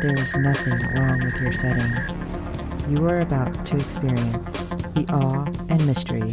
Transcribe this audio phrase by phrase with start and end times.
[0.00, 1.92] there is nothing wrong with your setting.
[2.88, 4.46] You are about to experience
[4.94, 6.32] the awe and mystery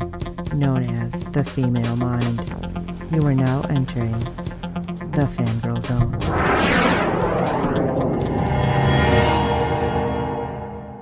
[0.56, 2.40] known as the female mind.
[3.12, 4.18] You are now entering
[5.12, 6.18] the fangirl zone.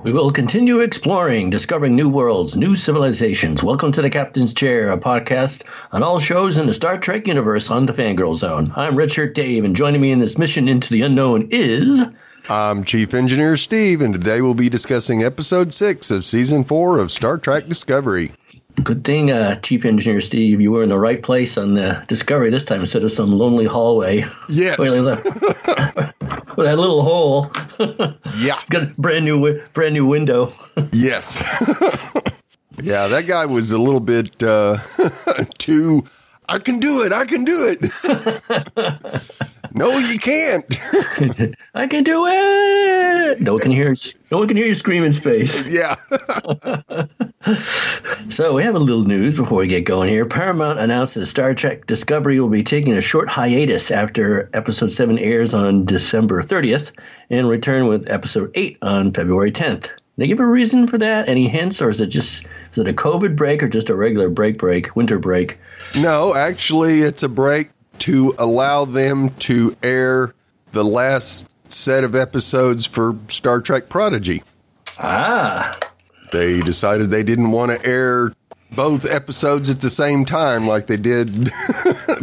[0.02, 3.62] We will continue exploring, discovering new worlds, new civilizations.
[3.62, 5.62] Welcome to the Captain's Chair, a podcast
[5.92, 8.72] on all shows in the Star Trek universe on the Fangirl Zone.
[8.74, 12.02] I'm Redshirt Dave, and joining me in this mission into the unknown is.
[12.48, 17.10] I'm Chief Engineer Steve, and today we'll be discussing Episode 6 of Season 4 of
[17.10, 18.32] Star Trek Discovery.
[18.84, 22.50] Good thing, uh, Chief Engineer Steve, you were in the right place on the Discovery
[22.50, 24.24] this time instead of some lonely hallway.
[24.48, 24.78] Yes.
[24.78, 24.94] With
[26.64, 27.50] that little hole.
[28.38, 28.60] Yeah.
[28.70, 30.52] Got a brand new, brand new window.
[30.92, 31.40] Yes.
[32.82, 34.76] yeah, that guy was a little bit uh,
[35.58, 36.04] too.
[36.48, 37.12] I can do it.
[37.12, 39.22] I can do it.
[39.74, 40.64] no, you can't.
[41.74, 43.40] I can do it.
[43.40, 43.90] No one can hear.
[43.90, 44.12] You.
[44.30, 45.68] No one can hear you scream in space.
[45.70, 45.96] yeah.
[48.28, 50.24] So we have a little news before we get going here.
[50.24, 55.18] Paramount announced that Star Trek Discovery will be taking a short hiatus after Episode Seven
[55.18, 56.92] airs on December 30th,
[57.30, 59.90] and return with Episode Eight on February 10th.
[60.18, 61.28] They give a reason for that?
[61.28, 64.30] Any hints, or is it just is it a COVID break or just a regular
[64.30, 65.58] break break, winter break?
[65.96, 70.34] No, actually, it's a break to allow them to air
[70.72, 74.42] the last set of episodes for Star Trek Prodigy.
[74.98, 75.76] Ah,
[76.32, 78.32] They decided they didn't want to air
[78.72, 81.32] both episodes at the same time like they did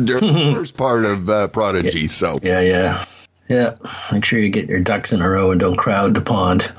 [0.03, 2.07] during the first part of uh, Prodigy.
[2.07, 3.05] So, yeah, yeah,
[3.49, 3.75] yeah.
[4.11, 6.71] Make sure you get your ducks in a row and don't crowd the pond.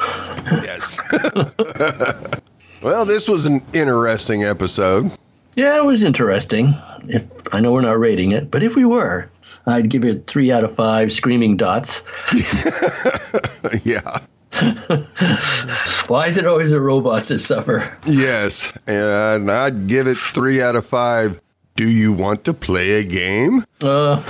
[0.62, 1.00] yes.
[2.82, 5.10] well, this was an interesting episode.
[5.56, 6.74] Yeah, it was interesting.
[7.08, 9.28] If I know we're not rating it, but if we were,
[9.66, 12.02] I'd give it three out of five screaming dots.
[13.84, 14.20] yeah.
[16.06, 17.96] Why is it always the robots that suffer?
[18.06, 18.72] Yes.
[18.86, 21.40] And I'd give it three out of five.
[21.76, 23.64] Do you want to play a game?
[23.82, 24.22] Uh,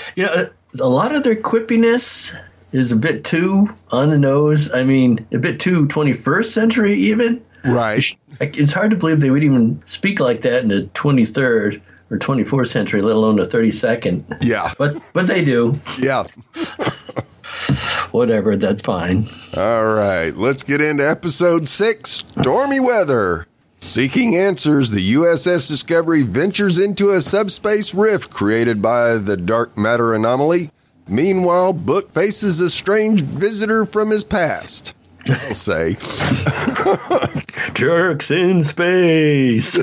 [0.16, 0.48] you know,
[0.80, 2.36] a lot of their quippiness
[2.72, 4.72] is a bit too on the nose.
[4.72, 7.44] I mean, a bit too 21st century, even.
[7.66, 8.04] Right.
[8.40, 12.68] It's hard to believe they would even speak like that in the 23rd or 24th
[12.68, 14.42] century, let alone the 32nd.
[14.42, 14.72] Yeah.
[14.78, 15.80] But but they do.
[15.98, 16.24] Yeah.
[18.10, 19.28] Whatever, that's fine.
[19.56, 23.46] All right, let's get into episode six Stormy Weather.
[23.80, 30.14] Seeking answers, the USS Discovery ventures into a subspace rift created by the dark matter
[30.14, 30.70] anomaly.
[31.08, 34.94] Meanwhile, Book faces a strange visitor from his past.
[35.30, 35.96] I'll say.
[37.74, 39.78] Jerks in space.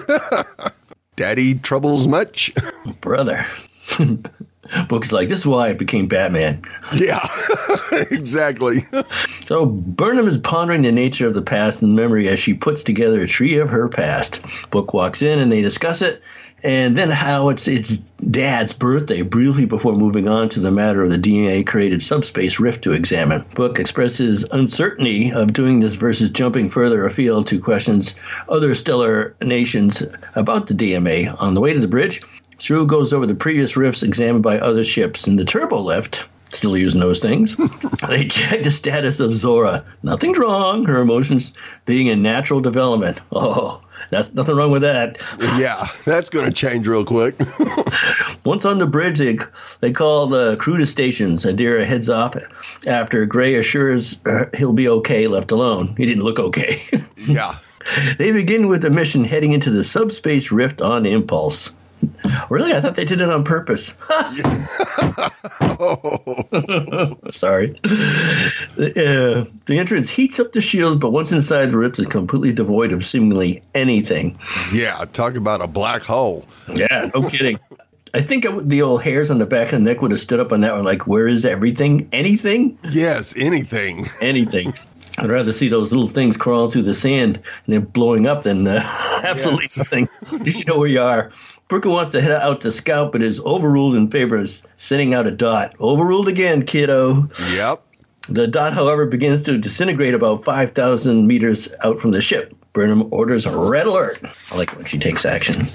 [1.15, 2.51] Daddy troubles much?
[3.01, 3.45] Brother.
[4.87, 6.63] Book's like, this is why I became Batman.
[6.95, 7.27] yeah,
[8.09, 8.79] exactly.
[9.45, 13.21] So Burnham is pondering the nature of the past and memory as she puts together
[13.21, 14.41] a tree of her past.
[14.71, 16.23] Book walks in and they discuss it,
[16.63, 21.09] and then how it's its dad's birthday briefly before moving on to the matter of
[21.09, 23.45] the DMA created subspace rift to examine.
[23.53, 28.15] Book expresses uncertainty of doing this versus jumping further afield to questions
[28.47, 30.03] other stellar nations
[30.35, 31.35] about the DMA.
[31.41, 32.21] On the way to the bridge,
[32.57, 35.27] Saru goes over the previous rifts examined by other ships.
[35.27, 37.57] In the turbo lift, still using those things,
[38.07, 39.83] they check the status of Zora.
[40.01, 40.85] Nothing's wrong.
[40.85, 41.53] Her emotions
[41.85, 43.19] being in natural development.
[43.33, 43.81] Oh,
[44.13, 45.17] that's nothing wrong with that.
[45.53, 47.35] Yeah, that's going to change real quick.
[48.45, 49.37] Once on the bridge, they,
[49.81, 51.45] they call the crew to stations.
[51.45, 52.35] Adira heads off
[52.87, 54.19] after Gray assures
[54.55, 55.93] he'll be okay left alone.
[55.97, 56.81] He didn't look okay.
[57.17, 57.57] yeah.
[58.17, 61.71] they begin with the mission heading into the subspace rift on impulse.
[62.49, 62.73] Really?
[62.73, 63.95] I thought they did it on purpose.
[64.09, 64.33] oh.
[67.33, 67.79] Sorry.
[68.77, 72.91] Uh, the entrance heats up the shield, but once inside, the rift is completely devoid
[72.91, 74.37] of seemingly anything.
[74.71, 76.45] Yeah, talk about a black hole.
[76.73, 77.59] Yeah, no kidding.
[78.13, 80.39] I think would- the old hairs on the back of the neck would have stood
[80.39, 82.07] up on that one, like, where is everything?
[82.11, 82.77] Anything?
[82.89, 84.07] Yes, anything.
[84.21, 84.73] Anything.
[85.19, 88.67] I'd rather see those little things crawling through the sand and then blowing up than
[88.67, 88.81] uh,
[89.23, 89.77] absolutely Yes.
[89.77, 90.09] nothing.
[90.31, 91.31] At least you know where you are.
[91.73, 94.47] Booker wants to head out to scout, but is overruled in favor of
[94.77, 95.73] sending out a dot.
[95.79, 97.27] Overruled again, kiddo.
[97.55, 97.81] Yep.
[98.29, 102.55] The dot, however, begins to disintegrate about 5,000 meters out from the ship.
[102.73, 104.19] Burnham orders a red alert.
[104.51, 105.65] I like when she takes action.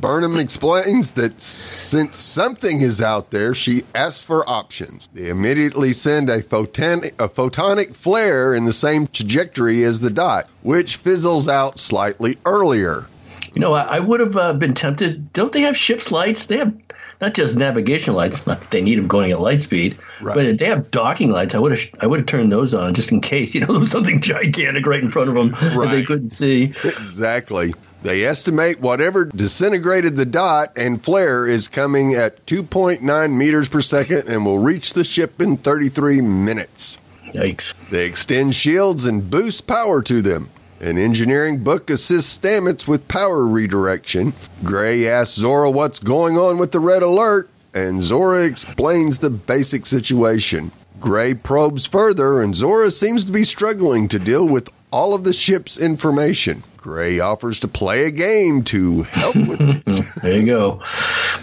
[0.00, 5.10] Burnham explains that since something is out there, she asks for options.
[5.12, 10.96] They immediately send a, a photonic flare in the same trajectory as the dot, which
[10.96, 13.08] fizzles out slightly earlier.
[13.54, 15.32] You know, I, I would have uh, been tempted.
[15.32, 16.46] Don't they have ship's lights?
[16.46, 16.74] They have
[17.20, 18.46] not just navigation lights.
[18.46, 20.34] Not that they need them going at light speed, Right.
[20.34, 21.54] but they have docking lights.
[21.54, 23.54] I would have I would have turned those on just in case.
[23.54, 26.72] You know, there was something gigantic right in front of them that they couldn't see.
[26.84, 27.74] Exactly.
[28.02, 34.28] They estimate whatever disintegrated the dot and flare is coming at 2.9 meters per second
[34.28, 36.98] and will reach the ship in 33 minutes.
[37.28, 37.72] Yikes!
[37.88, 40.50] They extend shields and boost power to them.
[40.80, 44.34] An engineering book assists Stamets with power redirection.
[44.62, 49.86] Gray asks Zora what's going on with the red alert, and Zora explains the basic
[49.86, 50.72] situation.
[51.00, 55.32] Gray probes further, and Zora seems to be struggling to deal with all of the
[55.32, 56.62] ship's information.
[56.76, 60.04] Gray offers to play a game to help with it.
[60.22, 60.80] There you go.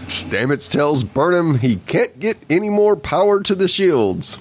[0.08, 4.38] Stamets tells Burnham he can't get any more power to the shields.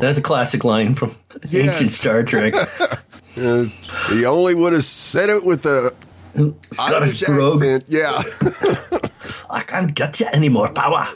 [0.00, 1.14] That's a classic line from
[1.48, 1.72] Yes.
[1.74, 2.54] ancient Star Trek.
[3.36, 3.64] Uh,
[4.08, 5.94] he only would have said it with a
[6.72, 7.84] Scottish accent.
[7.88, 8.22] Yeah.
[9.50, 11.06] I can't get you any more power.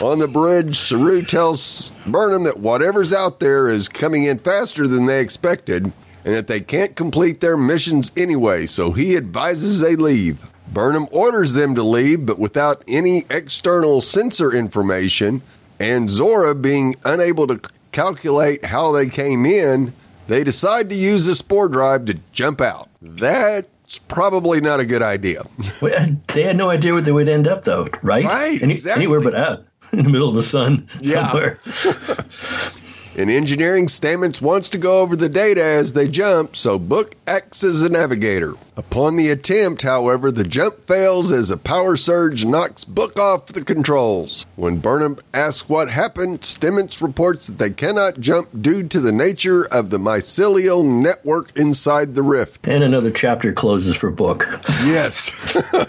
[0.00, 5.06] On the bridge, Saru tells Burnham that whatever's out there is coming in faster than
[5.06, 5.92] they expected
[6.24, 10.44] and that they can't complete their missions anyway, so he advises they leave.
[10.72, 15.40] Burnham orders them to leave, but without any external sensor information,
[15.78, 17.60] and Zora being unable to
[17.92, 19.94] calculate how they came in,
[20.26, 22.88] they decide to use the spore drive to jump out.
[23.00, 25.44] That's probably not a good idea.
[25.82, 28.24] Well, They had no idea where they would end up, though, right?
[28.24, 29.04] Right, Any- exactly.
[29.04, 31.54] Anywhere but out in the middle of the sun Yeah.
[33.16, 37.64] In engineering, Stamets wants to go over the data as they jump, so Book acts
[37.64, 38.56] as a navigator.
[38.76, 43.64] Upon the attempt, however, the jump fails as a power surge knocks Book off the
[43.64, 44.44] controls.
[44.56, 49.64] When Burnham asks what happened, Stamets reports that they cannot jump due to the nature
[49.64, 52.68] of the mycelial network inside the rift.
[52.68, 54.46] And another chapter closes for book.
[54.84, 55.32] Yes.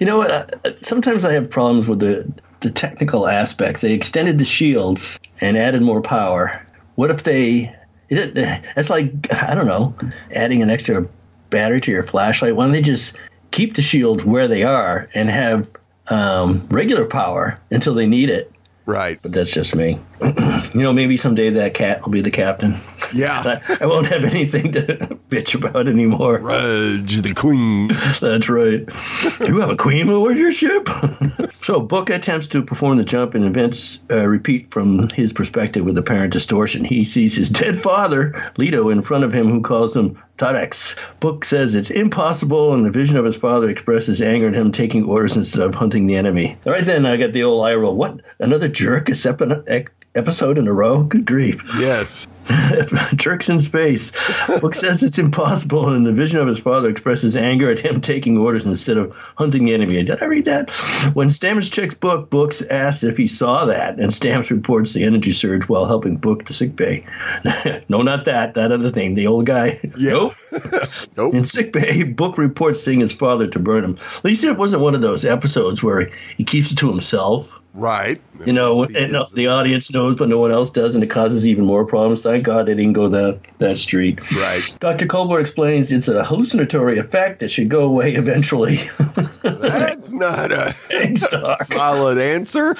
[0.00, 0.78] You know what?
[0.84, 3.80] Sometimes I have problems with the the technical aspects.
[3.80, 6.64] They extended the shields and added more power.
[6.96, 7.74] What if they?
[8.10, 9.94] It's like I don't know,
[10.32, 11.06] adding an extra
[11.50, 12.56] battery to your flashlight.
[12.56, 13.16] Why don't they just
[13.50, 15.68] keep the shields where they are and have
[16.08, 18.52] um, regular power until they need it?
[18.88, 19.18] Right.
[19.20, 20.00] But that's just me.
[20.22, 22.74] you know, maybe someday that cat will be the captain.
[23.12, 23.60] Yeah.
[23.68, 24.82] I, I won't have anything to
[25.28, 26.38] bitch about anymore.
[26.38, 27.88] Grudge the Queen.
[28.22, 28.86] That's right.
[29.40, 30.88] Do you have a queen aboard your ship?
[31.60, 35.98] so Book attempts to perform the jump and events uh, repeat from his perspective with
[35.98, 36.82] apparent distortion.
[36.82, 40.96] He sees his dead father, Leto, in front of him who calls him Tarex.
[41.20, 45.04] Book says it's impossible, and the vision of his father expresses anger at him taking
[45.04, 46.56] orders instead of hunting the enemy.
[46.64, 47.96] Right then, I got the old eye roll.
[47.96, 48.20] What?
[48.38, 51.02] Another jerk is epi- episode in a row?
[51.02, 51.60] Good grief.
[51.78, 52.26] Yes.
[53.14, 54.12] Jerks in space.
[54.60, 58.38] Book says it's impossible, and the vision of his father expresses anger at him taking
[58.38, 60.02] orders instead of hunting the enemy.
[60.02, 60.70] Did I read that?
[61.14, 65.32] When Stamets checks Book, Books asks if he saw that, and Stamets reports the energy
[65.32, 67.04] surge while helping Book to sick bay.
[67.88, 68.54] no, not that.
[68.54, 69.14] That other thing.
[69.14, 69.80] The old guy.
[69.96, 70.08] Yeah.
[70.18, 70.34] Nope.
[71.16, 71.34] Nope.
[71.34, 73.98] In sick bay, Book reports seeing his father to Burnham.
[74.16, 77.54] At least it wasn't one of those episodes where he keeps it to himself.
[77.78, 78.20] Right.
[78.44, 81.64] You know, and the audience knows, but no one else does, and it causes even
[81.64, 82.22] more problems.
[82.22, 84.20] Thank God they didn't go that that street.
[84.32, 84.76] Right.
[84.80, 85.06] Dr.
[85.06, 88.76] Culber explains it's a hallucinatory effect that should go away eventually.
[89.42, 91.24] That's not a Thanks,
[91.66, 92.74] solid answer.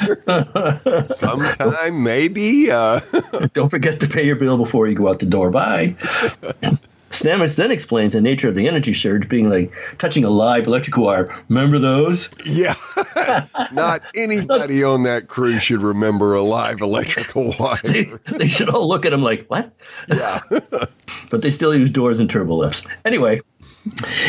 [1.05, 2.71] Sometime, maybe.
[2.71, 3.01] Uh,
[3.53, 5.51] Don't forget to pay your bill before you go out the door.
[5.51, 5.95] Bye.
[7.11, 11.05] Stamets then explains the nature of the energy surge being like touching a live electrical
[11.05, 11.35] wire.
[11.49, 12.29] Remember those?
[12.45, 12.75] yeah.
[13.73, 17.79] Not anybody on that crew should remember a live electrical wire.
[17.83, 18.05] They,
[18.37, 19.73] they should all look at him like, what?
[20.09, 20.41] Yeah.
[21.31, 22.83] but they still use doors and turbo lifts.
[23.05, 23.41] Anyway,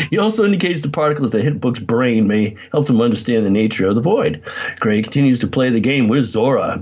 [0.08, 3.86] he also indicates the particles that hit Book's brain may help him understand the nature
[3.86, 4.42] of the void.
[4.78, 6.80] Gray continues to play the game with Zora.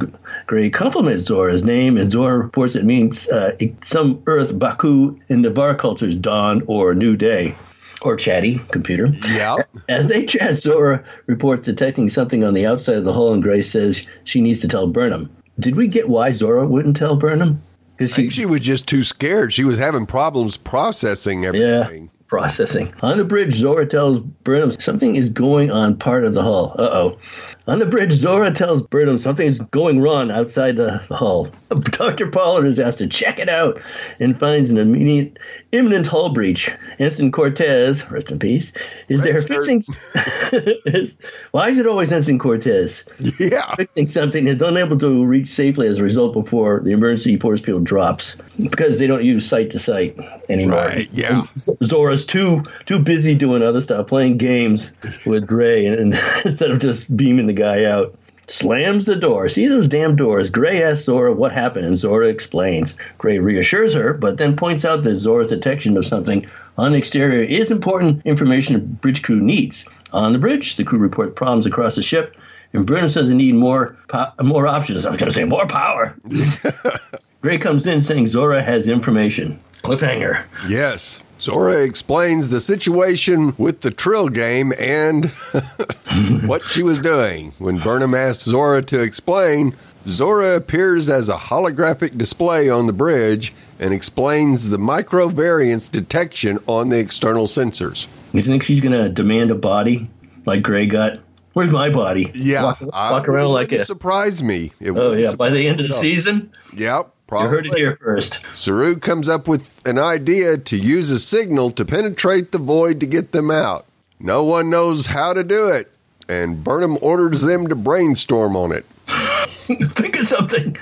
[0.48, 5.50] Gray compliments Zora's name, and Zora reports it means uh, some Earth Baku in the
[5.50, 7.54] Var culture's dawn or new day.
[8.00, 9.08] Or chatty computer.
[9.28, 9.56] Yeah.
[9.90, 13.60] As they chat, Zora reports detecting something on the outside of the hull, and Gray
[13.60, 15.28] says she needs to tell Burnham.
[15.60, 17.60] Did we get why Zora wouldn't tell Burnham?
[17.98, 19.52] Think she was just too scared.
[19.52, 22.08] She was having problems processing Yeah, everything.
[22.28, 22.94] processing.
[23.02, 26.76] On the bridge, Zora tells Burnham something is going on part of the hull.
[26.78, 27.18] Uh oh.
[27.68, 31.48] On the bridge, Zora tells Burnham something's going wrong outside the hull.
[31.68, 32.30] Dr.
[32.30, 33.78] Pollard is asked to check it out
[34.18, 35.38] and finds an immediate,
[35.70, 36.74] imminent hull breach.
[36.98, 38.72] Ensign Cortez, rest in peace,
[39.08, 39.82] is there fixing.
[41.50, 43.04] Why is it always Ensign Cortez?
[43.38, 43.74] Yeah.
[43.74, 47.84] fixing something and unable to reach safely as a result before the emergency force field
[47.84, 50.78] drops because they don't use site to site anymore.
[50.78, 51.40] Right, yeah.
[51.42, 54.90] And Zora's too too busy doing other stuff, playing games
[55.26, 58.16] with Gray, and, and instead of just beaming the guy out.
[58.46, 59.46] Slams the door.
[59.50, 60.48] See those damn doors.
[60.48, 62.96] Gray asks Zora what happened, and Zora explains.
[63.18, 66.46] Gray reassures her, but then points out that Zora's detection of something
[66.78, 69.84] on the exterior is important information the bridge crew needs.
[70.14, 72.36] On the bridge, the crew report problems across the ship,
[72.72, 75.04] and Burnham says they need more po- more options.
[75.04, 76.16] I was going to say more power.
[77.42, 79.60] Gray comes in saying Zora has information.
[79.82, 80.42] Cliffhanger.
[80.66, 81.22] Yes.
[81.40, 85.26] Zora explains the situation with the Trill game and
[86.46, 87.52] what she was doing.
[87.58, 89.74] When Burnham asks Zora to explain,
[90.08, 96.88] Zora appears as a holographic display on the bridge and explains the microvariance detection on
[96.88, 98.08] the external sensors.
[98.32, 100.10] You think she's going to demand a body
[100.44, 101.18] like Gray got?
[101.52, 102.30] Where's my body?
[102.34, 103.84] Yeah, Walk, walk around like a.
[103.84, 104.72] surprise me.
[104.80, 105.34] It Oh, yeah.
[105.34, 108.40] By the end of the season, Yep, you heard it here first.
[108.54, 113.06] Saru comes up with an idea to use a signal to penetrate the void to
[113.06, 113.86] get them out.
[114.20, 115.96] No one knows how to do it,
[116.28, 118.84] and Burnham orders them to brainstorm on it.
[119.06, 120.76] think of something.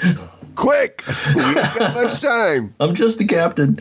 [0.54, 1.02] Quick!
[1.34, 2.74] We ain't got much time.
[2.80, 3.78] I'm just the captain.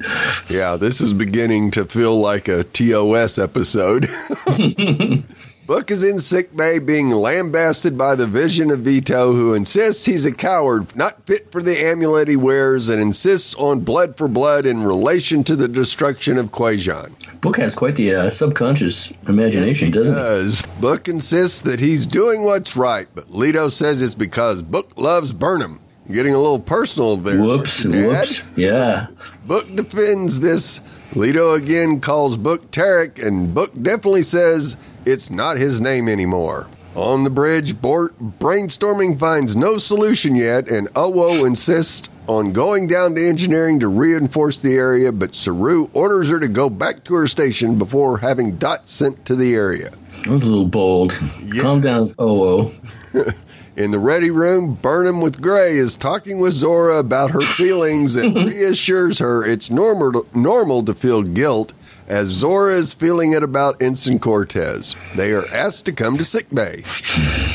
[0.49, 4.09] Yeah, this is beginning to feel like a TOS episode.
[5.65, 10.23] Book is in sick bay being lambasted by the vision of Leto, who insists he's
[10.23, 14.67] a coward, not fit for the amulet he wears, and insists on blood for blood
[14.67, 17.13] in relation to the destruction of Kwejian.
[17.41, 20.19] Book has quite the uh, subconscious imagination, doesn't it?
[20.19, 20.61] does.
[20.79, 25.79] Book insists that he's doing what's right, but Leto says it's because Book loves Burnham.
[26.11, 27.41] Getting a little personal there.
[27.41, 27.91] Whoops, Dad?
[27.91, 28.55] whoops.
[28.55, 29.07] Yeah.
[29.47, 30.79] Book defends this.
[31.15, 36.67] Leto again calls Book Tarek, and Book definitely says it's not his name anymore.
[36.95, 43.15] On the bridge, Bort brainstorming finds no solution yet, and Owo insists on going down
[43.15, 47.27] to engineering to reinforce the area, but Saru orders her to go back to her
[47.27, 49.91] station before having Dot sent to the area.
[50.23, 51.19] That was a little bold.
[51.59, 52.73] Calm down, oh,
[53.77, 58.33] In the ready room, Burnham with Gray is talking with Zora about her feelings and
[58.47, 61.73] reassures her it's normal normal to feel guilt
[62.07, 64.95] as Zora is feeling it about Ensign Cortez.
[65.15, 66.83] They are asked to come to sickbay.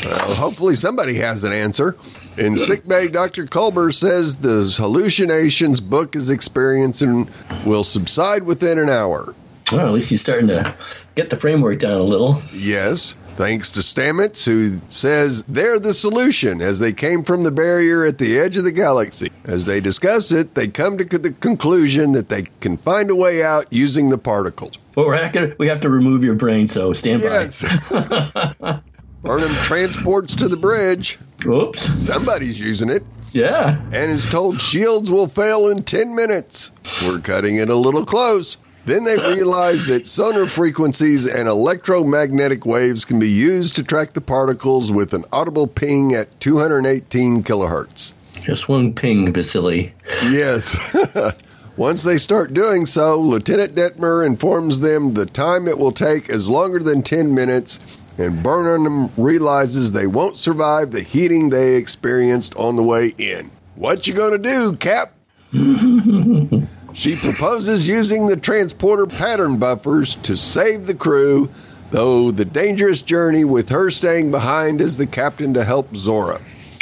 [0.05, 1.95] Well, hopefully somebody has an answer.
[2.37, 3.45] In sickbay, Dr.
[3.45, 7.29] Culber says the hallucinations Book is experiencing
[7.65, 9.35] will subside within an hour.
[9.71, 10.75] Well, at least he's starting to
[11.15, 12.41] get the framework down a little.
[12.53, 18.05] Yes, thanks to Stamets, who says they're the solution as they came from the barrier
[18.05, 19.31] at the edge of the galaxy.
[19.45, 23.43] As they discuss it, they come to the conclusion that they can find a way
[23.43, 24.77] out using the particles.
[24.93, 27.65] But we're not gonna, we have to remove your brain, so stand Yes.
[29.23, 31.19] Burnham transports to the bridge.
[31.45, 31.81] Oops.
[31.99, 33.79] Somebody's using it Yeah.
[33.93, 36.71] and is told shields will fail in 10 minutes.
[37.03, 38.57] We're cutting it a little close.
[38.85, 44.21] Then they realize that sonar frequencies and electromagnetic waves can be used to track the
[44.21, 48.13] particles with an audible ping at 218 kilohertz.
[48.41, 49.93] Just one ping, Vasily.
[50.23, 50.75] Yes.
[51.77, 56.49] Once they start doing so, Lieutenant Detmer informs them the time it will take is
[56.49, 62.75] longer than 10 minutes, and Burnham realizes they won't survive the heating they experienced on
[62.75, 63.51] the way in.
[63.75, 65.13] What you gonna do, Cap?
[66.93, 71.49] she proposes using the transporter pattern buffers to save the crew,
[71.91, 76.39] though the dangerous journey with her staying behind as the captain to help Zora.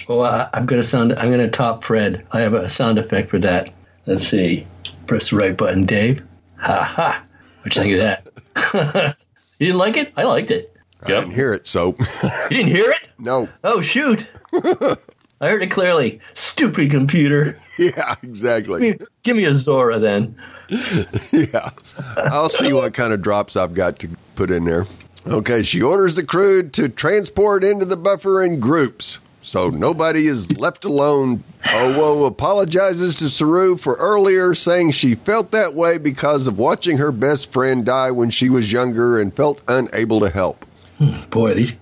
[0.07, 1.13] Oh, I, I'm gonna sound.
[1.13, 2.25] I'm gonna top Fred.
[2.31, 3.69] I have a sound effect for that.
[4.07, 4.65] Let's see.
[5.05, 6.23] Press the right button, Dave.
[6.57, 7.23] Ha ha.
[7.61, 9.15] What you think of that?
[9.59, 10.11] you didn't like it?
[10.17, 10.75] I liked it.
[11.03, 11.95] I didn't hear it, so
[12.49, 13.07] You didn't hear it?
[13.19, 13.47] no.
[13.63, 14.27] Oh shoot!
[15.41, 16.19] I heard it clearly.
[16.33, 17.57] Stupid computer.
[17.79, 18.81] Yeah, exactly.
[18.91, 20.35] Give me, give me a Zora then.
[21.31, 21.69] Yeah.
[22.17, 24.85] I'll see what kind of drops I've got to put in there.
[25.25, 29.19] Okay, she orders the crew to transport into the buffer in groups.
[29.41, 31.43] So nobody is left alone.
[31.63, 37.11] Owo apologizes to Saru for earlier saying she felt that way because of watching her
[37.13, 40.65] best friend die when she was younger and felt unable to help.
[40.99, 41.79] Hmm, boy, these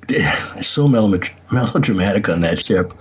[0.62, 2.94] so melodramatic on that ship.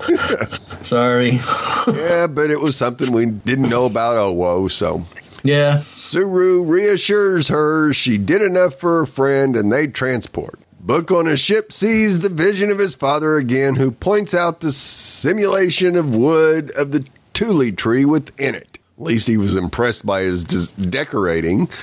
[0.83, 1.39] Sorry.
[1.87, 5.05] Yeah, but it was something we didn't know about oh, Owo, so
[5.45, 5.81] Yeah.
[5.83, 10.59] Saru reassures her she did enough for her friend and they transport.
[10.81, 14.73] Book on a ship sees the vision of his father again, who points out the
[14.73, 17.05] simulation of wood of the
[17.35, 18.76] Thule tree within it.
[18.99, 21.69] At least he was impressed by his des- decorating.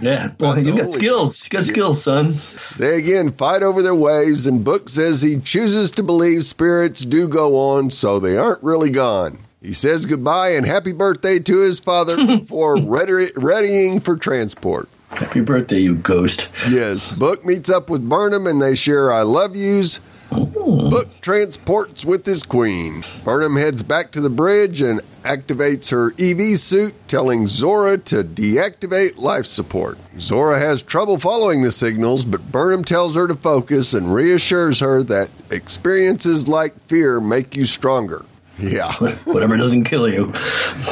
[0.00, 1.44] Yeah, well, you got skills.
[1.44, 2.34] You got skills, son.
[2.78, 7.26] They again fight over their waves, and Book says he chooses to believe spirits do
[7.26, 9.38] go on, so they aren't really gone.
[9.60, 14.88] He says goodbye and happy birthday to his father before ready- readying for transport.
[15.10, 16.48] Happy birthday, you ghost.
[16.68, 19.98] Yes, Book meets up with Burnham and they share I love yous.
[20.30, 20.90] Hmm.
[20.90, 23.02] Book transports with his queen.
[23.24, 29.16] Burnham heads back to the bridge and activates her EV suit, telling Zora to deactivate
[29.16, 29.98] life support.
[30.18, 35.02] Zora has trouble following the signals, but Burnham tells her to focus and reassures her
[35.04, 38.24] that experiences like fear make you stronger.
[38.58, 38.92] Yeah.
[39.24, 40.32] Whatever doesn't kill you.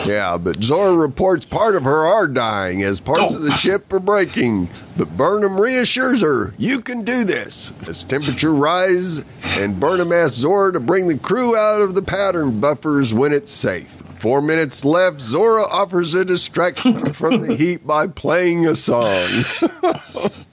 [0.06, 3.36] Yeah, but Zora reports part of her are dying as parts Oh.
[3.38, 3.56] of the oh.
[3.56, 4.68] ship are breaking.
[4.96, 7.72] But Burnham reassures her, you can do this.
[7.88, 12.60] As temperature rises, and Burnham asks Zora to bring the crew out of the pattern
[12.60, 13.90] buffers when it's safe.
[14.18, 19.28] Four minutes left, Zora offers a distraction from the heat by playing a song.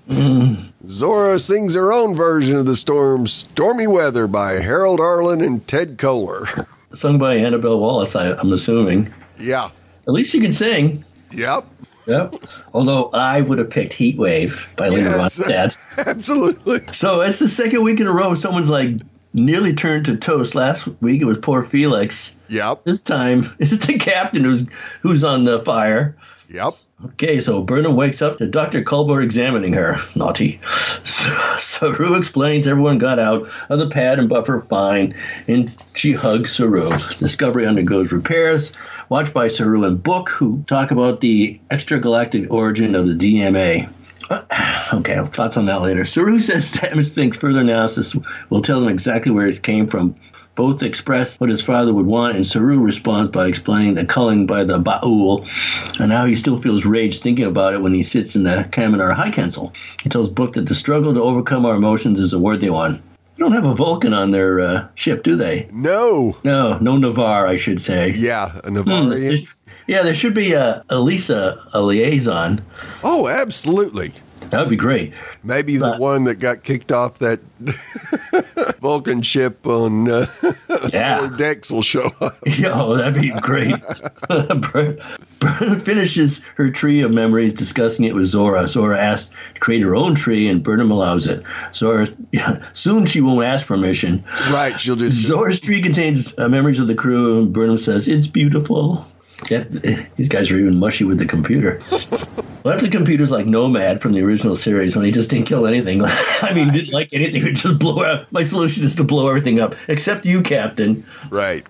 [0.88, 5.98] Zora sings her own version of the storm, Stormy Weather by Harold Arlen and Ted
[5.98, 6.68] Koehler.
[6.94, 9.12] Sung by Annabelle Wallis, I, I'm assuming.
[9.40, 9.70] yeah.
[10.08, 11.04] At least you can sing.
[11.32, 11.66] Yep.
[12.08, 12.36] Yep.
[12.74, 15.40] Although I would have picked Heat Wave by Linda Yes.
[15.40, 15.76] Ronstadt.
[16.08, 16.82] Absolutely.
[16.92, 18.90] So it's the second week in a row someone's like
[19.34, 20.56] nearly turned to toast.
[20.56, 22.36] Last week it was poor Felix.
[22.50, 22.84] Yep.
[22.84, 24.66] This time it's the captain who's
[25.02, 26.18] who's on the fire.
[26.50, 26.74] Yep.
[27.06, 28.82] Okay, so Burnham wakes up to Dr.
[28.82, 29.98] Culber examining her.
[30.16, 30.60] Naughty.
[31.04, 35.14] So, Saru explains everyone got out of the pattern buffer fine,
[35.48, 36.90] and she hugs Saru.
[37.18, 38.72] Discovery undergoes repairs,
[39.10, 43.92] watched by Saru and Book, who talk about the extragalactic origin of the DMA.
[44.30, 44.42] Uh,
[44.94, 46.06] Okay, thoughts on that later.
[46.06, 48.16] Saru says Stamets thinks further analysis
[48.50, 50.16] will tell them exactly where it came from.
[50.56, 54.64] Both express what his father would want, and Saru responds by explaining the culling by
[54.64, 55.48] the Ba'ul,
[56.00, 59.14] and how he still feels rage thinking about it when he sits in the Kaminar
[59.14, 59.74] High Council.
[60.04, 63.02] He tells Book that the struggle to overcome our emotions is a worthy one.
[63.36, 65.68] They don't have a Vulcan on their uh, ship, do they?
[65.72, 66.38] No.
[66.44, 68.12] No, no Ni'Var, I should say.
[68.12, 69.48] Yeah, a Hmm, Ni'Varian.
[69.88, 70.96] Yeah, there should be a, a,
[71.74, 72.64] a liaison.
[73.04, 74.14] Oh, absolutely.
[74.50, 75.14] That would be great.
[75.44, 77.40] Maybe the one that got kicked off that
[78.82, 80.26] Vulcan ship on uh,
[80.92, 81.30] Yeah.
[81.38, 82.36] Decks will show up.
[82.46, 83.76] Yo, that'd be great.
[84.28, 88.68] Burnham finishes her tree of memories discussing it with Zora.
[88.68, 91.44] Zora asks to create her own tree, and Burnham allows it.
[91.74, 92.08] Zora,
[92.74, 94.24] soon she won't ask permission.
[94.52, 95.18] Right, she'll just.
[95.18, 99.06] Zora's tree contains uh, memories of the crew, and Burnham says, It's beautiful.
[99.50, 99.64] Yeah,
[100.16, 101.80] these guys are even mushy with the computer.
[102.64, 105.68] What if the computer's like Nomad from the original series when he just didn't kill
[105.68, 106.02] anything?
[106.06, 108.32] I mean, didn't like anything, would just blow up.
[108.32, 111.06] My solution is to blow everything up, except you, Captain.
[111.30, 111.68] Right.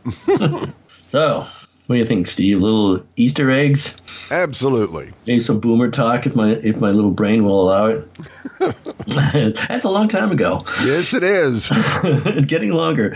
[1.08, 1.48] So,
[1.88, 2.62] what do you think, Steve?
[2.62, 3.94] Little Easter eggs?
[4.32, 5.12] Absolutely.
[5.28, 8.14] Maybe some boomer talk if my if my little brain will allow it.
[9.68, 10.64] That's a long time ago.
[10.86, 11.70] Yes, it is.
[12.48, 13.14] Getting longer.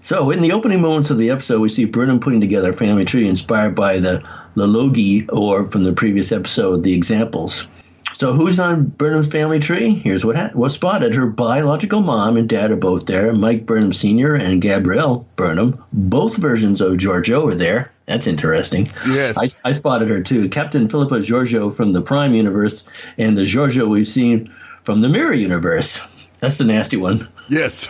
[0.00, 3.04] So, in the opening moments of the episode, we see Burnham putting together a family
[3.04, 4.22] tree inspired by the
[4.54, 7.66] Lalogi or from the previous episode, The Examples.
[8.14, 9.94] So, who's on Burnham's family tree?
[9.96, 11.12] Here's what ha- was spotted.
[11.12, 13.32] Her biological mom and dad are both there.
[13.32, 14.36] Mike Burnham Sr.
[14.36, 15.82] and Gabrielle Burnham.
[15.92, 17.90] Both versions of Georgiou are there.
[18.06, 18.86] That's interesting.
[19.06, 19.36] Yes.
[19.64, 20.48] I, I spotted her too.
[20.48, 22.84] Captain Philippa Georgiou from the Prime universe
[23.18, 24.52] and the Georgiou we've seen
[24.84, 26.00] from the Mirror universe.
[26.40, 27.26] That's the nasty one.
[27.48, 27.88] Yes.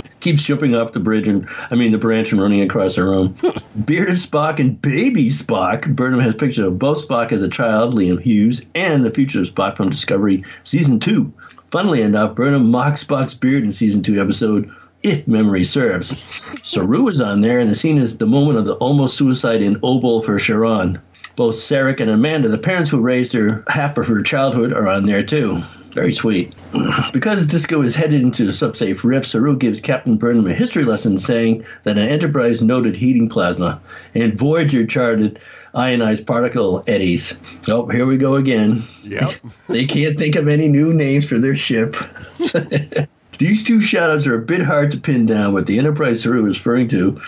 [0.20, 3.36] Keeps jumping off the bridge and I mean the branch and running across the room.
[3.84, 5.94] Bearded Spock and Baby Spock.
[5.94, 9.46] Burnham has pictures of both Spock as a child, Liam Hughes, and the future of
[9.46, 11.32] Spock from Discovery season two.
[11.70, 14.70] Funnily enough, Burnham mocks Spock's beard in season two episode.
[15.02, 16.16] If memory serves,
[16.62, 19.76] Saru is on there, and the scene is the moment of the almost suicide in
[19.80, 20.98] Obol for Charon.
[21.36, 25.06] Both Sarek and Amanda, the parents who raised her half of her childhood, are on
[25.06, 25.62] there too.
[25.92, 26.54] Very sweet.
[27.12, 31.18] Because Disco is headed into the subspace rift, Saru gives Captain Burnham a history lesson
[31.18, 33.80] saying that an Enterprise noted heating plasma
[34.14, 35.38] and Voyager charted
[35.74, 37.36] ionized particle eddies.
[37.68, 38.82] Oh, here we go again.
[39.04, 39.34] Yep.
[39.68, 41.94] They can't think of any new names for their ship.
[43.38, 45.52] These two shadows are a bit hard to pin down.
[45.52, 47.20] What the Enterprise Saru is referring to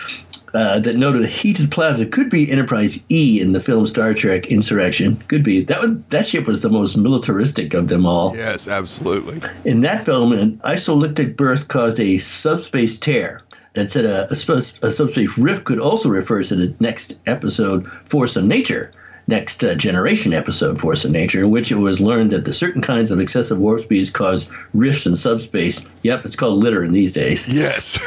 [0.53, 4.47] uh, that noted a heated plasma could be Enterprise E in the film Star Trek
[4.47, 5.17] Insurrection.
[5.27, 5.81] Could be that.
[5.81, 8.35] Would, that ship was the most militaristic of them all.
[8.35, 9.41] Yes, absolutely.
[9.65, 13.41] In that film, an isolytic burst caused a subspace tear.
[13.73, 18.35] That said, a, a, a subspace rift could also refer to the next episode, Force
[18.35, 18.91] of Nature.
[19.29, 22.81] Next uh, generation episode, Force of Nature, in which it was learned that the certain
[22.81, 25.85] kinds of excessive warp speeds cause rifts in subspace.
[26.01, 27.47] Yep, it's called litter in these days.
[27.47, 27.99] Yes.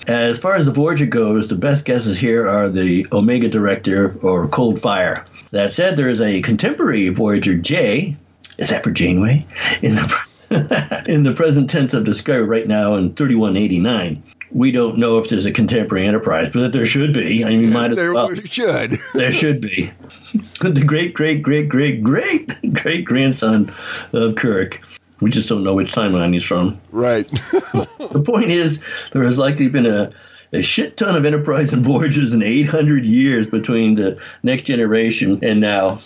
[0.08, 4.48] As far as the Voyager goes, the best guesses here are the Omega Directive or
[4.48, 5.26] Cold Fire.
[5.50, 8.16] That said, there is a contemporary Voyager J.
[8.56, 9.46] Is that for Janeway?
[9.82, 10.30] In the
[11.06, 14.22] in the present tense of Discovery right now in 3189.
[14.52, 17.44] We don't know if there's a contemporary Enterprise, but that there should be.
[17.44, 18.34] I mean, yes, might as there well.
[18.44, 18.98] should.
[19.14, 19.92] There should be.
[20.60, 23.72] the great, great, great, great, great, great grandson
[24.12, 24.80] of Kirk.
[25.20, 26.80] We just don't know which timeline he's from.
[26.92, 27.30] Right.
[28.10, 28.80] The point is,
[29.12, 30.12] there has likely been a,
[30.52, 35.60] a shit ton of Enterprise and Voyagers in 800 years between the next generation and
[35.60, 36.00] now.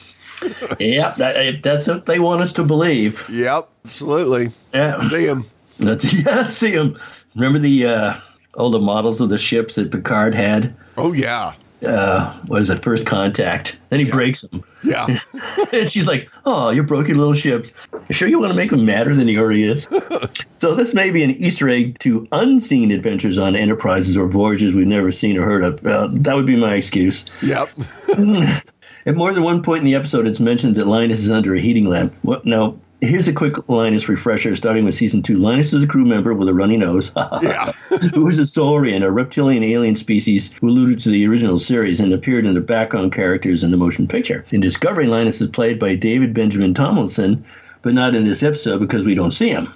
[0.79, 3.25] yeah, that, that's what they want us to believe.
[3.31, 3.71] yep.
[3.87, 4.51] Absolutely.
[4.75, 5.45] Yeah, See him.
[5.79, 6.49] that's yeah.
[6.49, 6.99] See them.
[7.35, 8.15] Remember the uh,
[8.57, 10.75] all the models of the ships that Picard had?
[10.97, 11.55] Oh yeah.
[11.85, 13.77] Uh, was it First Contact?
[13.91, 14.65] Then he breaks them.
[14.83, 15.19] Yeah.
[15.73, 17.73] and she's like, "Oh, you broke your little ships.
[18.09, 19.89] You sure you want to make him madder than he already is?"
[20.57, 24.87] so this may be an Easter egg to unseen adventures on Enterprises or voyages we've
[24.87, 25.87] never seen or heard of.
[25.87, 27.25] Uh, that would be my excuse.
[27.43, 27.69] yep.
[29.07, 31.61] At more than one point in the episode, it's mentioned that Linus is under a
[31.61, 32.15] heating lamp.
[32.23, 32.47] What?
[32.47, 35.37] Now, here's a quick Linus refresher, starting with season two.
[35.39, 37.11] Linus is a crew member with a runny nose.
[37.43, 37.73] Yeah.
[38.15, 42.13] who is a Saurian, a reptilian alien species who alluded to the original series and
[42.13, 44.45] appeared in the background characters in the motion picture.
[44.51, 47.45] In Discovery, Linus is played by David Benjamin Tomlinson,
[47.83, 49.73] but not in this episode because we don't see him.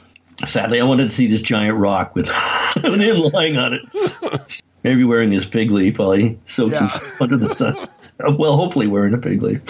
[0.46, 2.26] Sadly, I wanted to see this giant rock with,
[2.82, 4.62] with him lying on it.
[4.84, 6.80] Maybe wearing his fig leaf while he soaks Yeah.
[6.80, 7.76] himself under the sun.
[8.36, 9.60] Well, hopefully wearing a fig leaf.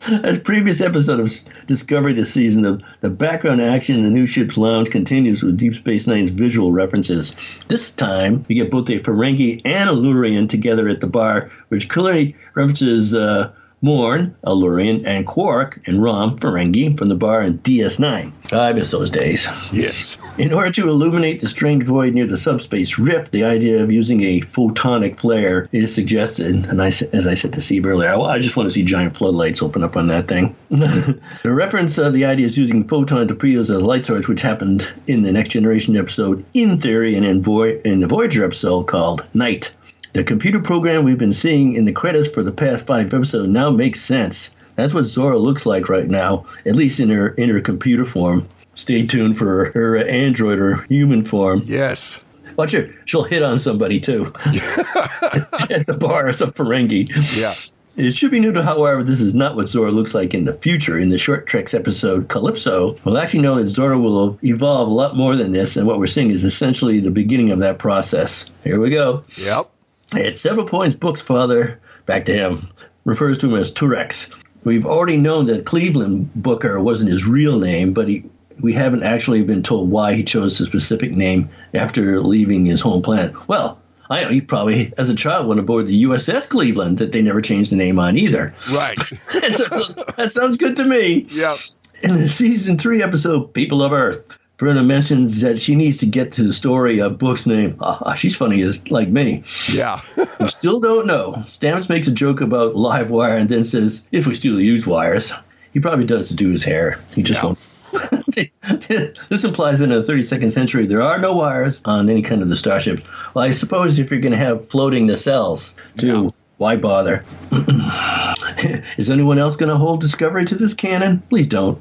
[0.24, 1.30] As previous episode of
[1.66, 5.74] Discovery this season, the, the background action in the new ship's lounge continues with Deep
[5.74, 7.36] Space Nine's visual references.
[7.68, 11.90] This time, we get both a Ferengi and a Lurian together at the bar, which
[11.90, 17.58] clearly references uh, Morn, a Lurian, and Quark and Rom, Ferengi, from the bar in
[17.58, 18.32] DS9.
[18.52, 19.48] I miss those days.
[19.72, 20.18] Yes.
[20.38, 24.22] In order to illuminate the strange void near the subspace rift, the idea of using
[24.22, 26.66] a photonic flare is suggested.
[26.66, 29.16] And I, as I said to Steve earlier, I, I just want to see giant
[29.16, 30.54] floodlights open up on that thing.
[30.70, 34.90] the reference of the idea is using photon torpedoes as a light source, which happened
[35.06, 39.24] in the Next Generation episode, in theory, and in, Voy- in the Voyager episode called
[39.32, 39.70] Night.
[40.12, 43.70] The computer program we've been seeing in the credits for the past five episodes now
[43.70, 44.50] makes sense.
[44.74, 48.48] That's what Zora looks like right now, at least in her in her computer form.
[48.74, 51.62] Stay tuned for her android or human form.
[51.64, 52.20] Yes.
[52.56, 57.08] Watch her; she'll hit on somebody too at the bar or some Ferengi.
[57.36, 57.54] Yeah.
[57.96, 60.98] It should be noted, however, this is not what Zora looks like in the future.
[60.98, 65.16] In the Short Treks episode Calypso, we'll actually know that Zora will evolve a lot
[65.16, 68.46] more than this, and what we're seeing is essentially the beginning of that process.
[68.64, 69.22] Here we go.
[69.36, 69.70] Yep.
[70.14, 72.68] At several points, Book's father, back to him,
[73.04, 74.28] refers to him as Turex.
[74.64, 78.24] We've already known that Cleveland Booker wasn't his real name, but he,
[78.60, 83.02] we haven't actually been told why he chose the specific name after leaving his home
[83.02, 83.48] planet.
[83.48, 83.78] Well,
[84.10, 87.40] I know he probably, as a child, went aboard the USS Cleveland that they never
[87.40, 88.52] changed the name on either.
[88.72, 88.98] Right.
[89.50, 91.26] So- so that sounds good to me.
[91.30, 91.56] yep.
[92.02, 96.32] In the season three episode, People of Earth, Burnham mentions that she needs to get
[96.32, 97.76] to the story of Book's name.
[97.80, 99.42] Ah, she's funny as like me.
[99.72, 100.02] Yeah.
[100.38, 101.32] We still don't know.
[101.46, 105.32] Stamets makes a joke about live wire and then says, if we still use wires.
[105.72, 106.98] He probably does to do his hair.
[107.14, 107.46] He just Yeah.
[107.46, 107.58] won't.
[109.30, 112.50] this implies that in the 32nd century there are no wires on any kind of
[112.50, 113.02] the starship.
[113.34, 116.34] Well, I suppose if you're going to have floating nacelles, too.
[116.60, 117.24] Why bother?
[118.98, 121.20] Is anyone else going to hold Discovery to this canon?
[121.30, 121.80] Please don't.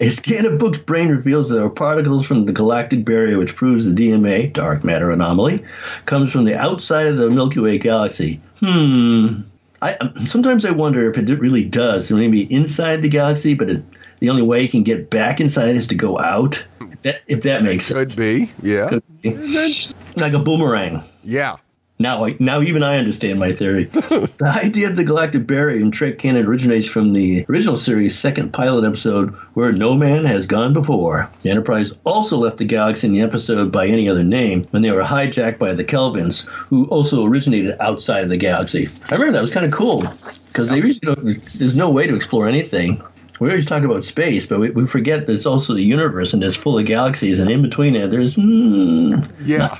[0.00, 3.86] A scan of Book's brain reveals there are particles from the galactic barrier, which proves
[3.86, 5.64] the DMA, dark matter anomaly,
[6.04, 8.40] comes from the outside of the Milky Way galaxy.
[8.60, 9.40] Hmm.
[9.80, 12.10] I um, sometimes I wonder if it really does.
[12.12, 13.82] Maybe inside the galaxy, but it,
[14.20, 16.62] the only way it can get back inside is to go out.
[16.80, 18.16] If that, if that makes Could sense.
[18.18, 18.52] be.
[18.62, 18.88] Yeah.
[18.90, 19.30] Could be.
[19.30, 21.02] That's- Like a boomerang.
[21.22, 21.56] yeah.
[21.98, 23.84] Now, I, now even I understand my theory.
[23.92, 28.52] the idea of the galactic barrier in Trek canon originates from the original series' second
[28.52, 31.30] pilot episode, where no man has gone before.
[31.42, 34.90] The Enterprise also left the galaxy in the episode by any other name when they
[34.90, 38.88] were hijacked by the Kelvans, who also originated outside of the galaxy.
[39.10, 40.02] I remember that was kind of cool
[40.48, 43.02] because they there's no way to explore anything.
[43.40, 46.42] We always talk about space, but we, we forget that it's also the universe and
[46.44, 49.76] it's full of galaxies, and in between it, there's mm, Yeah.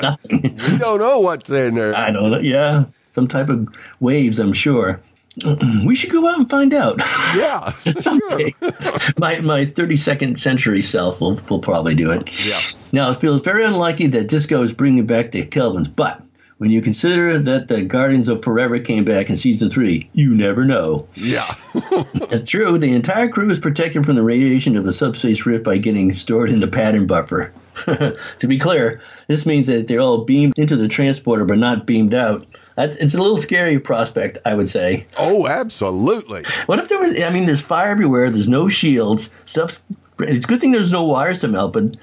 [0.00, 0.56] nothing.
[0.70, 1.96] we don't know what's in there.
[1.96, 2.38] I don't know.
[2.38, 2.84] Yeah,
[3.14, 3.68] some type of
[4.00, 5.00] waves, I'm sure.
[5.86, 6.98] we should go out and find out
[7.34, 7.72] Yeah.
[7.98, 8.54] someday.
[9.18, 12.30] my my 32nd century self will, will probably do it.
[12.46, 12.60] Yeah.
[12.92, 16.20] Now, it feels very unlikely that Disco is bringing back the Kelvans, but
[16.62, 20.64] when you consider that the Guardians of Forever came back in season three, you never
[20.64, 21.08] know.
[21.16, 21.52] Yeah.
[22.30, 22.78] It's true.
[22.78, 26.50] The entire crew is protected from the radiation of the subspace rift by getting stored
[26.50, 27.52] in the pattern buffer.
[27.84, 32.14] to be clear, this means that they're all beamed into the transporter but not beamed
[32.14, 32.46] out.
[32.76, 35.06] That's, it's a little scary prospect, I would say.
[35.18, 36.44] oh, absolutely.
[36.66, 37.20] What if there was?
[37.20, 38.30] I mean, there's fire everywhere.
[38.30, 39.30] There's no shields.
[39.44, 39.82] Stuff's.
[40.22, 41.96] It's a good thing there's no wires to melt, but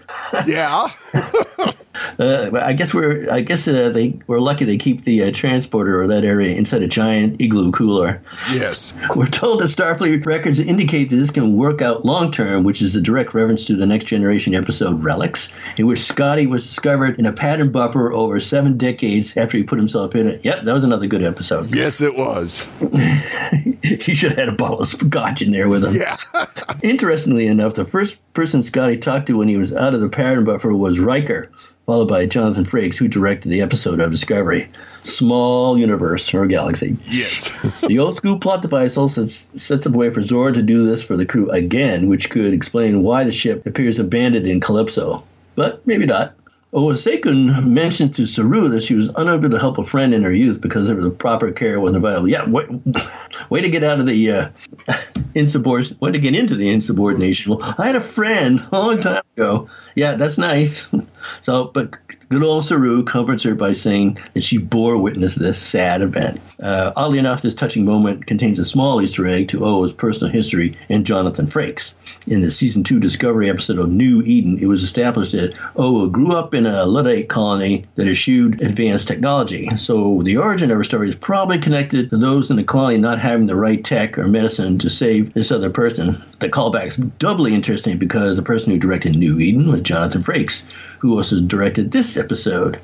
[0.46, 0.90] Yeah.
[2.20, 3.30] uh, I guess we're.
[3.32, 6.82] I guess uh, they we're lucky they keep the uh, transporter or that area inside
[6.82, 8.22] a giant igloo cooler.
[8.52, 8.94] yes.
[9.16, 12.96] We're told that Starfleet records indicate that this can work out long term, which is
[12.96, 17.26] a direct reference to the Next Generation episode Relics, in which Scotty was discovered in
[17.26, 20.42] a pattern buffer over seven decades after he put himself in it.
[20.44, 21.74] Yep, that was another good episode.
[21.74, 22.66] Yes, it was.
[23.84, 25.96] he should have had a bottle of scotch in there with him.
[25.96, 26.18] Yeah.
[26.84, 30.44] Interestingly enough, the first person Scotty talked to when he was out of the pattern
[30.44, 31.50] buffer was Riker,
[31.86, 34.70] followed by Jonathan Frakes, who directed the episode of Discovery.
[35.04, 36.98] Small universe or galaxy.
[37.08, 37.50] yes.
[37.88, 40.86] The old school plot device also sets, sets up a way for Zora to do
[40.86, 45.24] this for the crew again, which could explain why the ship appears abandoned in Calypso.
[45.56, 46.36] But maybe not.
[46.74, 50.62] Owosekun mentions to Saru that she was unable to help a friend in her youth
[50.62, 52.30] because of the proper care wasn't available.
[52.30, 52.68] Yeah, way,
[53.50, 54.50] way to get out of the uh,
[55.36, 57.56] insubordination, way to get into the insubordination.
[57.56, 59.68] Well, I had a friend a long time ago.
[59.96, 60.86] Yeah, that's nice.
[61.42, 61.98] So, but
[62.30, 66.40] good old Saru comforts her by saying that she bore witness to this sad event.
[66.62, 70.78] Uh, oddly enough, this touching moment contains a small Easter egg to O's personal history
[70.90, 71.94] and Jonathan Frakes.
[72.28, 76.36] In the season two Discovery episode of New Eden, it was established that O grew
[76.36, 79.68] up in a Luddite colony that eschewed advanced technology.
[79.78, 83.18] So the origin of her story is probably connected to those in the colony not
[83.18, 86.22] having the right tech or medicine to save this other person.
[86.38, 90.64] The callback's doubly interesting because the person who directed New Eden was Jonathan Frakes,
[91.00, 92.80] who also directed this episode.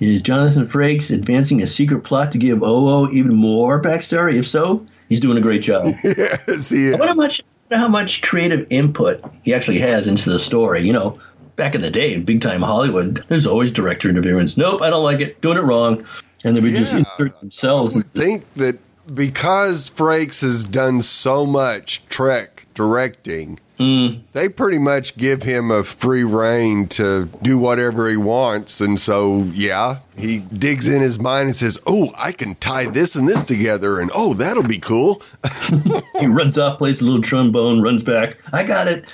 [0.00, 4.34] Is Jonathan Frakes advancing a secret plot to give OO even more backstory?
[4.34, 5.94] If so, he's doing a great job.
[6.04, 7.16] yes, he I wonder how is.
[7.18, 10.84] much how much creative input he actually has into the story.
[10.86, 11.18] You know,
[11.56, 14.56] back in the day, in big time Hollywood, there's always director interference.
[14.56, 15.40] Nope, I don't like it.
[15.40, 16.02] Doing it wrong,
[16.44, 16.98] and they would just Yeah.
[17.18, 17.94] insert themselves.
[17.94, 18.78] I would think that
[19.14, 26.24] because Frakes has done so much Trek directing, they pretty much give him a free
[26.24, 28.80] reign to do whatever he wants.
[28.80, 33.16] And so, yeah, he digs in his mind and says, Oh, I can tie this
[33.16, 34.00] and this together.
[34.00, 35.22] And oh, that'll be cool.
[36.18, 38.38] he runs off, plays a little trombone, runs back.
[38.52, 39.04] I got it.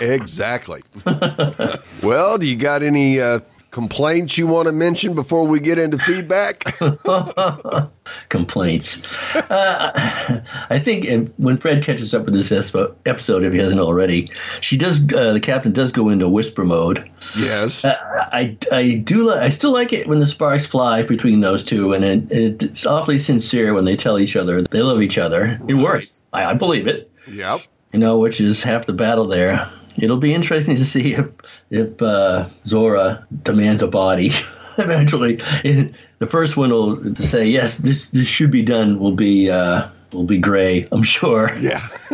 [0.00, 0.82] Exactly.
[2.02, 3.40] well, do you got any uh,
[3.72, 6.62] complaints you want to mention before we get into feedback?
[8.28, 9.02] Complaints.
[9.34, 14.30] Uh, I think uh, when Fred catches up with this episode, if he hasn't already,
[14.60, 15.12] she does.
[15.12, 17.10] Uh, the captain does go into whisper mode.
[17.36, 17.84] yes.
[17.84, 17.96] Uh,
[18.32, 21.92] I, I do li- I still like it when the sparks fly between those two,
[21.92, 25.58] and it, it's awfully sincere when they tell each other they love each other.
[25.66, 26.24] It works.
[26.32, 27.10] I, I believe it.
[27.28, 27.62] Yep.
[27.92, 29.70] You know, which is half the battle there.
[29.98, 31.26] It'll be interesting to see if
[31.70, 34.30] if uh, Zora demands a body
[34.78, 35.36] eventually.
[35.36, 38.98] the first one will say yes, this this should be done.
[38.98, 41.54] Will be uh, will be Gray, I'm sure.
[41.58, 41.86] Yeah.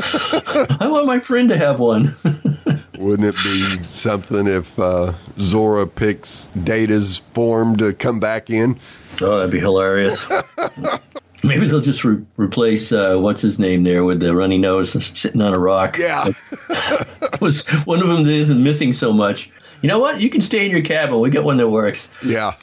[0.81, 2.15] I want my friend to have one.
[2.99, 8.79] Wouldn't it be something if uh, Zora picks Data's form to come back in?
[9.21, 10.25] Oh, that'd be hilarious.
[11.45, 15.41] Maybe they'll just re- replace uh, what's his name there with the runny nose sitting
[15.41, 15.99] on a rock.
[15.99, 16.29] Yeah.
[17.41, 19.51] was one of them that isn't missing so much.
[19.83, 20.21] You know what?
[20.21, 21.21] You can stay in your cabin.
[21.21, 22.09] We got one that works.
[22.25, 22.55] Yeah.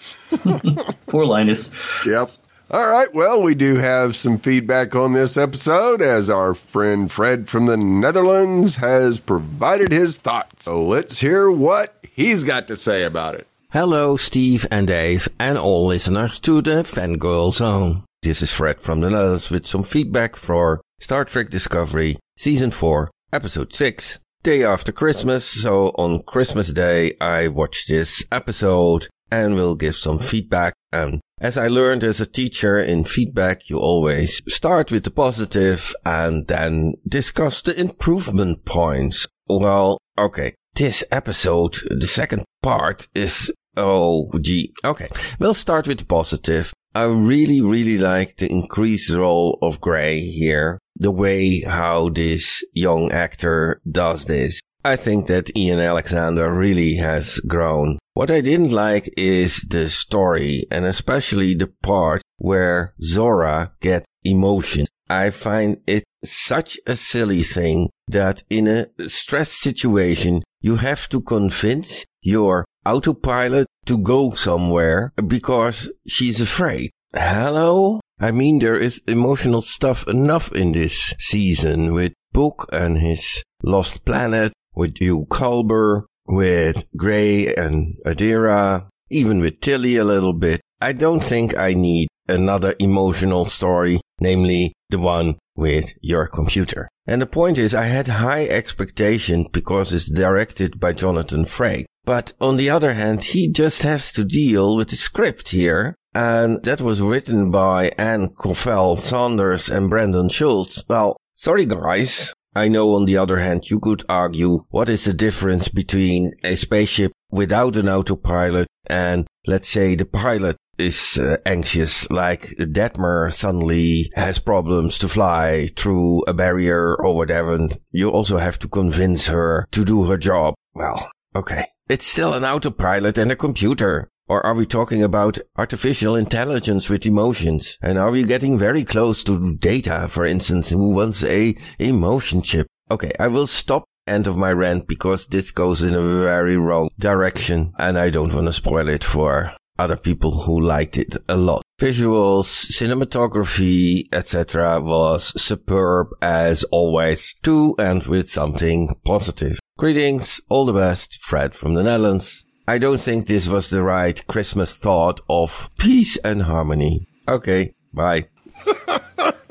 [1.08, 1.70] Poor Linus.
[2.06, 2.32] Yep.
[2.72, 3.14] All right.
[3.14, 7.78] Well, we do have some feedback on this episode as our friend Fred from the
[7.78, 10.66] Netherlands has provided his thoughts.
[10.66, 13.48] So let's hear what he's got to say about it.
[13.70, 18.04] Hello, Steve and Dave, and all listeners to the Fangirl Zone.
[18.26, 23.12] This is Fred from the Netherlands with some feedback for Star Trek Discovery, Season 4,
[23.32, 24.18] Episode 6.
[24.42, 30.18] Day after Christmas, so on Christmas Day, I watched this episode and will give some
[30.18, 30.74] feedback.
[30.92, 35.94] And as I learned as a teacher in feedback, you always start with the positive
[36.04, 39.28] and then discuss the improvement points.
[39.46, 40.56] Well, okay.
[40.74, 44.74] This episode, the second part is, oh gee.
[44.84, 45.10] Okay.
[45.38, 46.74] We'll start with the positive.
[46.96, 50.80] I really, really like the increased role of Gray here.
[50.96, 54.62] The way how this young actor does this.
[54.86, 58.00] I think that Ian Alexander really has grown.
[58.14, 64.86] What I didn't like is the story and especially the part where Zora gets emotion.
[65.10, 71.20] I find it such a silly thing that in a stress situation, you have to
[71.20, 76.92] convince your autopilot to go somewhere because she's afraid.
[77.14, 78.00] Hello?
[78.20, 84.06] I mean, there is emotional stuff enough in this season with Book and his Lost
[84.06, 90.62] Planet, with Hugh Culber, with Gray and Adira, even with Tilly a little bit.
[90.82, 96.88] I don't think I need another emotional story, namely the one with your computer.
[97.08, 101.86] And the point is, I had high expectations because it's directed by Jonathan Frakes.
[102.04, 105.96] But on the other hand, he just has to deal with the script here.
[106.14, 110.84] And that was written by Anne Cofell Saunders and Brandon Schultz.
[110.88, 112.34] Well, sorry guys.
[112.56, 116.56] I know on the other hand, you could argue what is the difference between a
[116.56, 124.12] spaceship without an autopilot and let's say the pilot is uh, anxious, like Detmer suddenly
[124.16, 129.28] has problems to fly through a barrier or whatever, and you also have to convince
[129.28, 130.56] her to do her job.
[130.74, 131.66] Well, okay.
[131.88, 134.10] It's still an autopilot and a computer.
[134.28, 137.78] Or are we talking about artificial intelligence with emotions?
[137.80, 142.66] And are we getting very close to data, for instance, who wants a emotion chip?
[142.90, 146.90] Okay, I will stop end of my rant because this goes in a very wrong
[147.00, 151.36] direction and I don't want to spoil it for other people who liked it a
[151.36, 151.62] lot.
[151.80, 154.80] Visuals, cinematography, etc.
[154.80, 159.60] was superb as always, to end with something positive.
[159.78, 162.46] Greetings, all the best, Fred from the Netherlands.
[162.68, 167.08] I don't think this was the right Christmas thought of peace and harmony.
[167.28, 168.30] Okay, bye.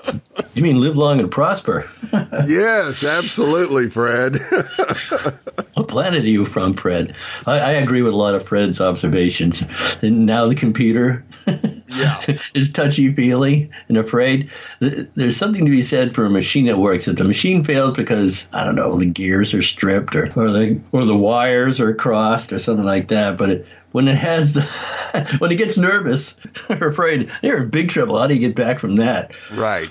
[0.54, 1.90] You mean live long and prosper?
[2.46, 4.36] yes, absolutely, Fred.
[5.74, 7.14] what planet are you from, Fred?
[7.46, 9.64] I, I, agree with a lot of Fred's observations.
[10.00, 11.24] And now the computer
[11.88, 12.22] yeah.
[12.54, 14.48] is touchy feely and afraid.
[14.80, 17.08] There's something to be said for a machine that works.
[17.08, 20.80] If the machine fails because I don't know the gears are stripped or or the
[20.92, 25.36] or the wires are crossed or something like that, but it, when it has the
[25.38, 26.34] when it gets nervous
[26.68, 28.18] or afraid, they're in big trouble.
[28.18, 29.32] How do you get back from that?
[29.52, 29.88] Right.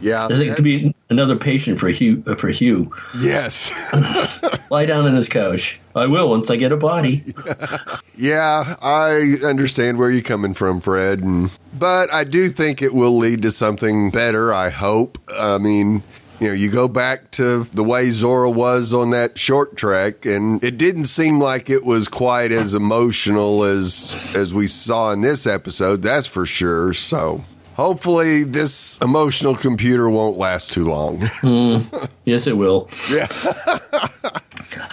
[0.00, 2.22] Yeah, I think it could be another patient for Hugh.
[2.26, 2.90] Uh, for Hugh.
[3.18, 3.70] Yes.
[4.70, 5.78] Lie down on his couch.
[5.94, 7.34] I will once I get a body.
[8.16, 13.16] yeah, I understand where you're coming from, Fred, and, but I do think it will
[13.18, 14.54] lead to something better.
[14.54, 15.18] I hope.
[15.36, 16.02] I mean,
[16.38, 20.62] you know, you go back to the way Zora was on that short trek, and
[20.64, 25.46] it didn't seem like it was quite as emotional as as we saw in this
[25.46, 26.00] episode.
[26.00, 26.94] That's for sure.
[26.94, 27.44] So
[27.80, 31.18] hopefully this emotional computer won't last too long.
[31.18, 32.88] mm, yes, it will.
[33.10, 33.26] Yeah.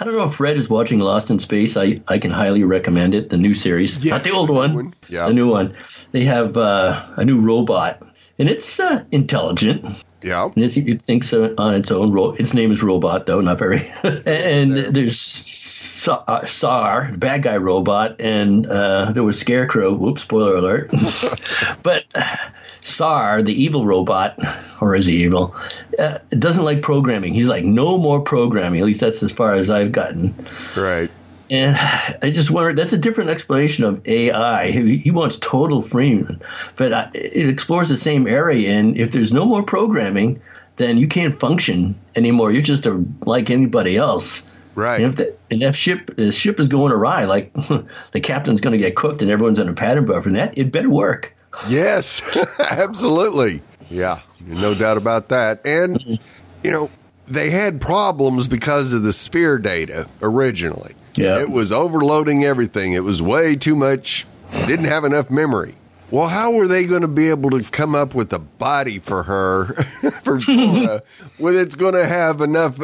[0.00, 1.76] I don't know if Fred is watching Lost in Space.
[1.76, 3.28] I, I can highly recommend it.
[3.28, 4.94] The new series, not the old one, one.
[5.08, 5.26] Yeah.
[5.26, 5.74] the new one.
[6.12, 8.02] They have uh, a new robot,
[8.38, 9.84] and it's uh, intelligent.
[10.22, 12.10] Yeah, and it thinks uh, on its own.
[12.10, 13.78] Ro- its name is Robot, though not very.
[14.02, 14.90] and there.
[14.90, 19.94] there's Sar, uh, Sar, bad guy robot, and uh, there was Scarecrow.
[19.94, 20.90] Whoops, spoiler alert.
[21.84, 22.04] but
[22.80, 24.38] Sar, the evil robot,
[24.80, 25.54] or is he evil,
[25.98, 27.34] uh, doesn't like programming.
[27.34, 28.80] He's like, no more programming.
[28.80, 30.34] At least that's as far as I've gotten.
[30.76, 31.10] Right.
[31.50, 31.76] And
[32.22, 34.70] I just wonder, that's a different explanation of AI.
[34.70, 36.40] He, he wants total freedom,
[36.76, 38.70] but uh, it explores the same area.
[38.70, 40.42] And if there's no more programming,
[40.76, 42.52] then you can't function anymore.
[42.52, 44.44] You're just a, like anybody else.
[44.74, 45.00] Right.
[45.00, 47.52] And if, the, and if ship the ship is going awry, like
[48.12, 50.70] the captain's going to get cooked and everyone's on a pattern buffer, and that it
[50.70, 51.34] better work.
[51.68, 52.22] Yes,
[52.58, 53.62] absolutely.
[53.90, 55.66] Yeah, no doubt about that.
[55.66, 56.18] And,
[56.62, 56.90] you know,
[57.26, 60.94] they had problems because of the sphere data originally.
[61.16, 61.40] Yeah.
[61.40, 62.92] It was overloading everything.
[62.92, 64.26] It was way too much,
[64.66, 65.74] didn't have enough memory.
[66.10, 69.24] Well, how were they going to be able to come up with a body for
[69.24, 69.66] her,
[70.22, 71.02] for Zora,
[71.38, 72.78] when it's going to have enough?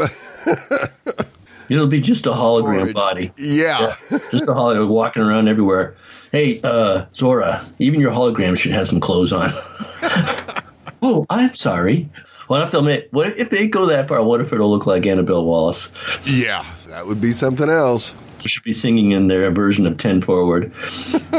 [1.71, 2.95] It'll be just a hologram storage.
[2.95, 3.31] body.
[3.39, 3.95] Yeah.
[4.11, 4.19] yeah.
[4.31, 5.97] Just a hologram walking around everywhere.
[6.35, 9.51] Hey, uh, Zora, even your hologram should have some clothes on.
[11.01, 12.11] oh, I'm sorry.
[12.49, 14.21] Well, I have to admit, what if they go that far?
[14.21, 15.91] What if it'll look like Annabelle Wallis?
[16.25, 18.17] Yeah, that would be something else.
[18.43, 20.73] We should be singing in their version of 10 Forward.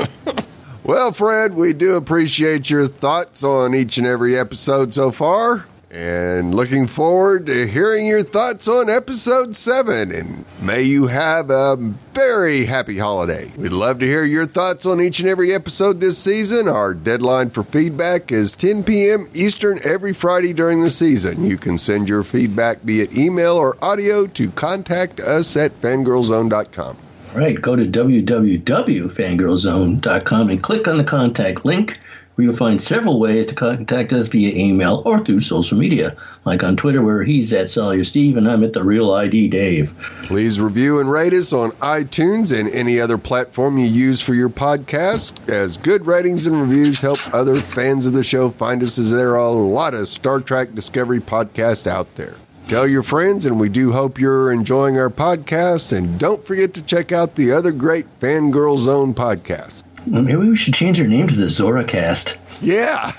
[0.85, 6.53] well, Fred, we do appreciate your thoughts on each and every episode so far and
[6.53, 10.11] looking forward to hearing your thoughts on episode 7.
[10.11, 11.77] And may you have a
[12.13, 13.49] very happy holiday.
[13.57, 16.67] We'd love to hear your thoughts on each and every episode this season.
[16.67, 19.29] Our deadline for feedback is 10 p.m.
[19.33, 21.45] Eastern every Friday during the season.
[21.45, 26.97] You can send your feedback via email or audio to contact us at fangirlzone.com.
[27.33, 31.99] All right, go to www.fangirlzone.com and click on the contact link
[32.35, 36.63] where you'll find several ways to contact us via email or through social media, like
[36.63, 39.93] on Twitter, where he's at Sawyer Steve and I'm at the Real ID Dave.
[40.23, 44.49] Please review and rate us on iTunes and any other platform you use for your
[44.49, 49.11] podcast, as good ratings and reviews help other fans of the show find us, as
[49.11, 52.35] there are a lot of Star Trek Discovery podcasts out there.
[52.67, 55.95] Tell your friends, and we do hope you're enjoying our podcast.
[55.95, 59.83] And don't forget to check out the other great Fangirl Zone podcasts.
[60.05, 62.37] Maybe we should change our name to the Zoracast.
[62.61, 63.11] Yeah.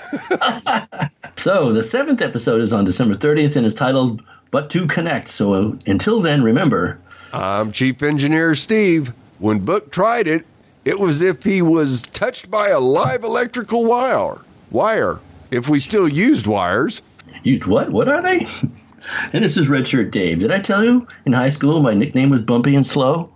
[1.35, 5.27] so, the seventh episode is on December 30th and is titled But to Connect.
[5.27, 6.99] So, until then, remember
[7.33, 9.13] I'm Chief Engineer Steve.
[9.39, 10.45] When Book tried it,
[10.85, 14.41] it was if he was touched by a live electrical wire.
[14.71, 15.19] Wire.
[15.51, 17.01] If we still used wires.
[17.43, 17.91] Used what?
[17.91, 18.47] What are they?
[19.33, 20.39] and this is Redshirt Dave.
[20.39, 23.29] Did I tell you in high school my nickname was Bumpy and Slow?